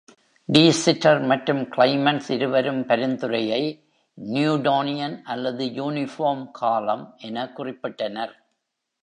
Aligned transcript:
Tea 0.49 0.71
Sitter 0.71 1.19
மற்றும் 1.21 1.61
Clemens 1.75 2.29
இருவரும் 2.31 2.85
பரிந்துரையை 2.85 3.61
‘ந்யூடோனியன்” 4.17 5.21
அல்லது 5.25 5.65
“யுனிஃபார்ம்” 5.79 6.51
காலம் 6.51 7.05
என 7.19 7.45
குறிப்பிட்டனர். 7.57 8.33